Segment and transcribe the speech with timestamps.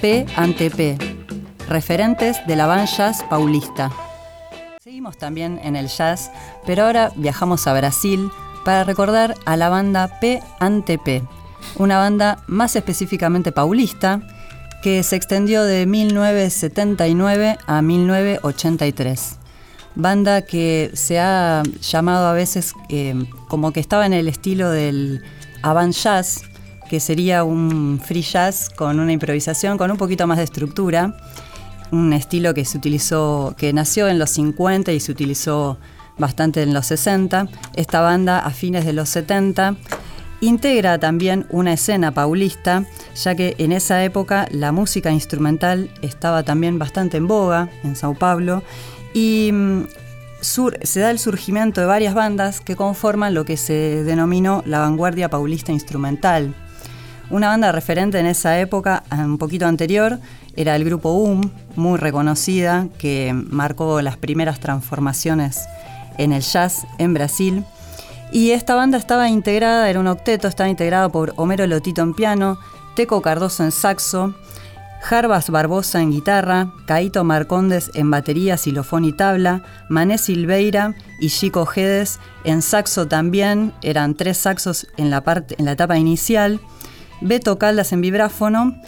[0.00, 0.96] P ante P,
[1.68, 3.90] referentes de la banda jazz paulista.
[4.82, 6.30] Seguimos también en el jazz,
[6.66, 8.30] pero ahora viajamos a Brasil
[8.64, 11.22] para recordar a la banda P ante P,
[11.76, 14.20] una banda más específicamente paulista
[14.82, 19.38] que se extendió de 1979 a 1983
[19.98, 23.14] banda que se ha llamado a veces eh,
[23.48, 25.22] como que estaba en el estilo del
[25.62, 26.42] avant jazz,
[26.88, 31.16] que sería un free jazz con una improvisación, con un poquito más de estructura,
[31.90, 35.78] un estilo que se utilizó, que nació en los 50 y se utilizó
[36.18, 37.48] bastante en los 60.
[37.74, 39.76] Esta banda a fines de los 70
[40.40, 46.78] integra también una escena paulista, ya que en esa época la música instrumental estaba también
[46.78, 48.62] bastante en boga en Sao Paulo
[49.14, 49.82] y mm,
[50.40, 55.28] se da el surgimiento de varias bandas que conforman lo que se denominó la vanguardia
[55.28, 56.54] paulista instrumental.
[57.30, 60.18] Una banda referente en esa época, un poquito anterior,
[60.56, 65.60] era el grupo UM, muy reconocida, que marcó las primeras transformaciones
[66.16, 67.64] en el jazz en Brasil.
[68.32, 72.58] Y esta banda estaba integrada, era un octeto, estaba integrada por Homero Lotito en piano,
[72.96, 74.34] Teco Cardoso en saxo,
[75.00, 81.66] Jarbas Barbosa en guitarra, Caito Marcondes en batería, xilofón y tabla, Mané Silveira y Chico
[81.66, 86.60] Gedes en saxo también, eran tres saxos en la, parte, en la etapa inicial,
[87.20, 88.80] Beto Caldas en vibráfono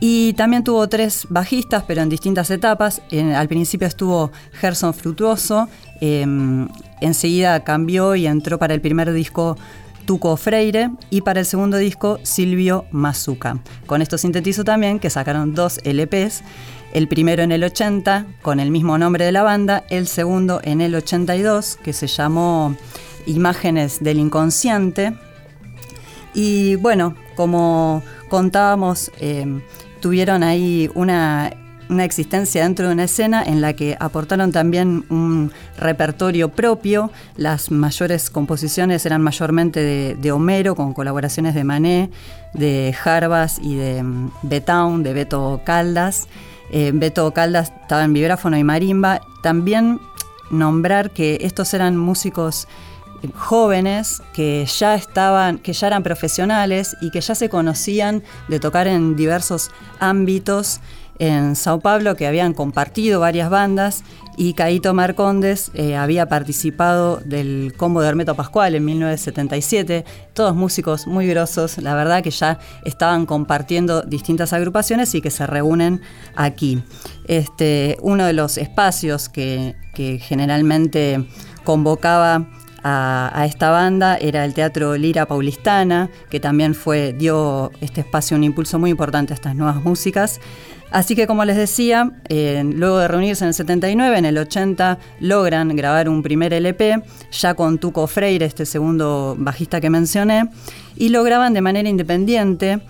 [0.00, 3.02] y también tuvo tres bajistas, pero en distintas etapas.
[3.34, 5.68] al principio estuvo Gerson Frutuoso,
[6.00, 6.68] em,
[7.02, 9.58] enseguida cambió y entró para el primer disco
[10.06, 13.58] Tuco Freire y para el segundo disco Silvio Mazuca.
[13.86, 16.42] Con esto sintetizo también que sacaron dos LPs,
[16.94, 20.80] el primero en el 80 con el mismo nombre de la banda, el segundo en
[20.80, 22.74] el 82 que se llamó
[23.26, 25.12] Imágenes del Inconsciente.
[26.34, 29.62] Y bueno, como contábamos, eh,
[30.02, 31.50] tuvieron ahí una
[31.88, 37.10] una existencia dentro de una escena en la que aportaron también un repertorio propio.
[37.36, 39.80] Las mayores composiciones eran mayormente
[40.14, 42.10] de, Homero, con colaboraciones de Mané,
[42.52, 46.28] de Jarbas y de mm, Betown, de Beto Caldas.
[46.70, 49.22] Eh, Beto Caldas estaba en vibráfono y marimba.
[49.42, 49.98] También
[50.50, 52.68] nombrar que estos eran músicos
[53.34, 58.86] jóvenes que ya estaban, que ya eran profesionales y que ya se conocían de tocar
[58.86, 60.80] en diversos ámbitos
[61.18, 64.02] en Sao Paulo que habían compartido varias bandas
[64.38, 71.06] y Caito Marcondes eh, había participado del combo de Hermeto Pascual en 1977, todos músicos
[71.06, 76.00] muy grosos, la verdad que ya estaban compartiendo distintas agrupaciones y que se reúnen
[76.36, 76.82] aquí.
[77.26, 79.76] Este, uno de los espacios que,
[80.22, 81.28] generalmente
[81.62, 82.48] convocaba
[82.82, 88.44] a, esta banda era el Teatro Lira Paulistana, que también fue, dio este espacio un
[88.44, 90.40] impulso muy importante a estas nuevas músicas.
[90.90, 94.98] Así que como les decía, eh, luego de reunirse en el 79, en el 80
[95.20, 100.50] logran grabar un primer LP, ya con Tuco Freire, este segundo bajista que mencioné,
[100.96, 102.80] y lo graban de manera independiente.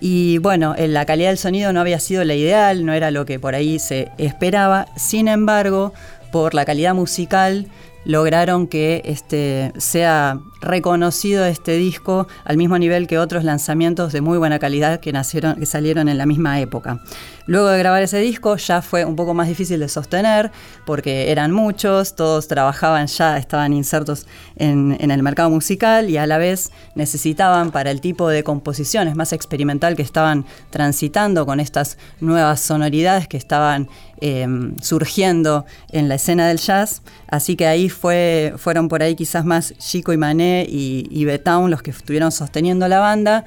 [0.00, 3.24] Y bueno, eh, la calidad del sonido no había sido la ideal, no era lo
[3.24, 4.86] que por ahí se esperaba.
[4.96, 5.94] Sin embargo,
[6.32, 7.68] por la calidad musical,
[8.04, 14.38] lograron que este, sea reconocido este disco al mismo nivel que otros lanzamientos de muy
[14.38, 17.00] buena calidad que, nacieron, que salieron en la misma época.
[17.46, 20.50] Luego de grabar ese disco ya fue un poco más difícil de sostener
[20.86, 24.26] porque eran muchos, todos trabajaban ya, estaban insertos
[24.56, 29.34] en, el mercado musical y a la vez necesitaban para el tipo de composiciones más
[29.34, 33.88] experimental que estaban transitando con estas nuevas sonoridades que estaban
[34.20, 37.02] em, surgiendo en la escena del jazz.
[37.28, 41.70] Así que ahí fue, fueron por ahí quizás más Chico y Mané y, y Betown
[41.70, 43.44] los que estuvieron sosteniendo la banda.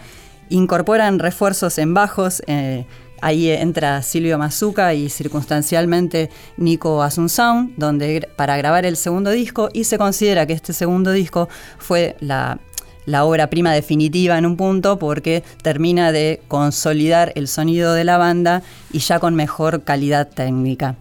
[0.49, 2.43] Incorporan refuerzos en bajos.
[2.47, 2.85] Eh,
[3.19, 9.85] Ahí entra Silvio Mazuca y circunstancialmente Nico Asunción, donde para grabar el segundo disco y
[9.85, 12.59] se considera que este segundo disco fue la,
[13.05, 18.17] la obra prima definitiva en un punto porque termina de consolidar el sonido de la
[18.17, 18.61] banda
[18.91, 20.95] y ya con mejor calidad técnica.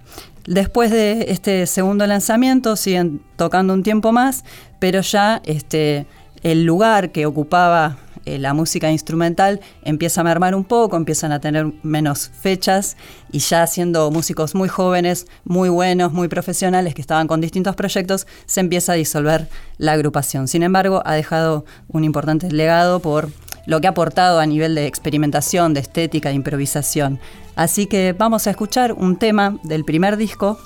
[0.46, 4.44] Después de este segundo lanzamiento siguen tocando un tiempo más,
[4.78, 6.06] pero ya este,
[6.43, 11.40] el lugar que ocupaba eh, la música instrumental empieza a mermar un poco, empiezan a
[11.40, 12.96] tener menos fechas
[13.31, 18.26] y ya siendo músicos muy jóvenes, muy buenos, muy profesionales que estaban con distintos proyectos,
[18.46, 20.49] se empieza a disolver la agrupación.
[20.49, 23.31] Sin embargo, ha dejado un importante legado por
[23.66, 27.20] lo que ha aportado a nivel de experimentación, de estética, de improvisación.
[27.56, 30.58] Así que vamos a escuchar un tema del primer disco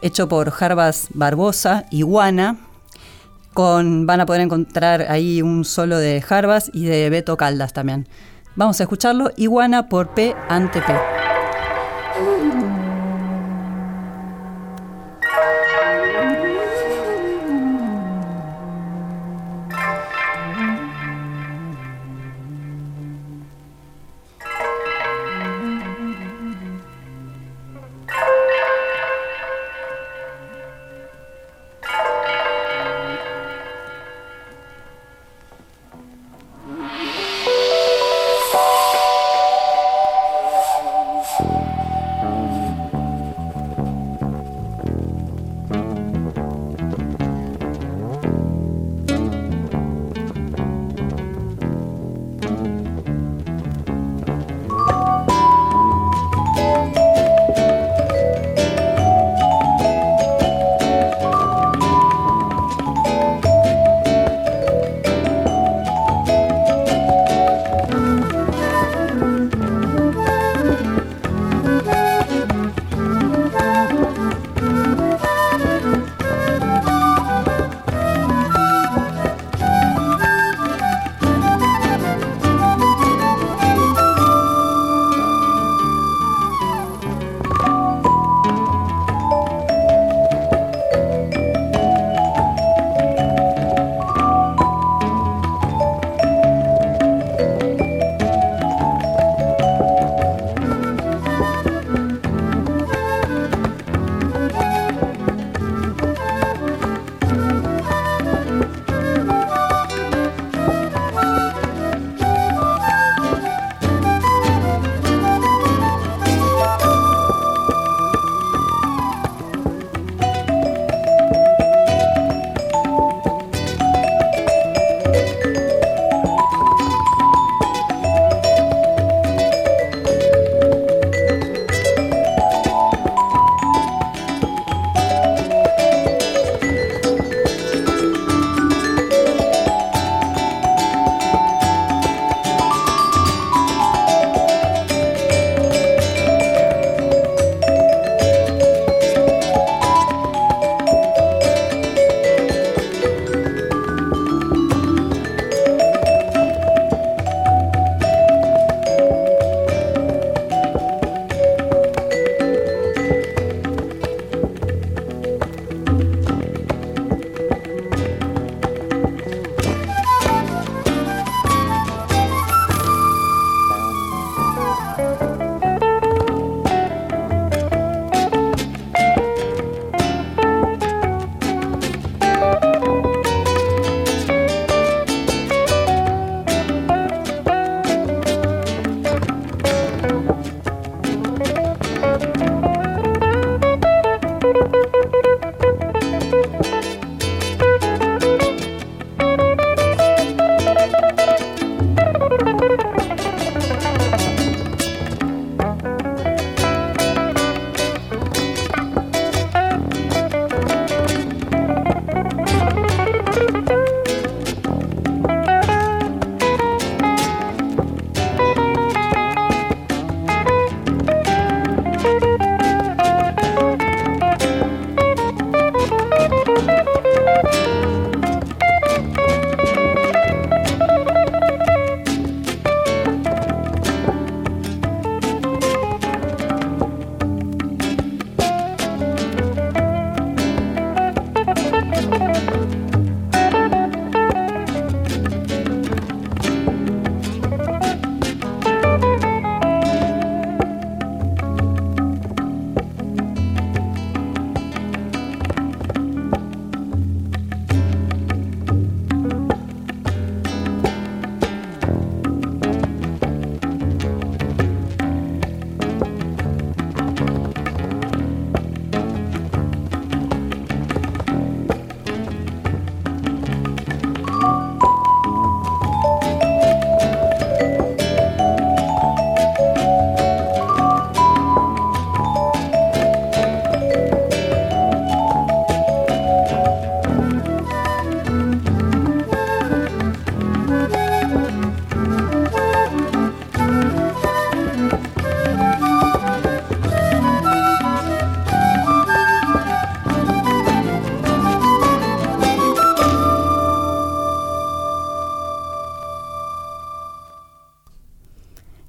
[0.00, 2.58] hecho por Jarbas Barbosa, Iguana,
[3.54, 8.06] van a poder encontrar ahí un solo de Jarbas y de Beto Caldas también.
[8.54, 10.94] Vamos a escucharlo, Iguana por P ante P.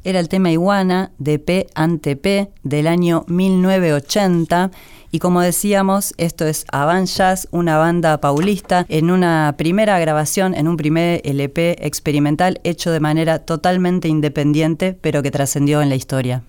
[0.08, 4.72] era el tema Iguana de P ante P del año 1980
[5.12, 10.70] y como decíamos, esto es Avant Jazz, una banda paulista, en una primera grabación, en
[10.70, 16.44] un primer LP experimental hecho de manera totalmente independiente, pero que trascendió en la historia.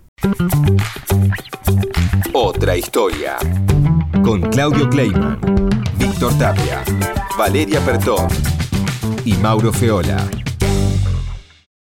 [2.32, 3.38] Otra historia.
[4.22, 5.40] Con Claudio Kleiman,
[5.98, 6.84] Víctor Tapia,
[7.36, 8.28] Valeria Pertón
[9.24, 10.47] y Mauro Feola.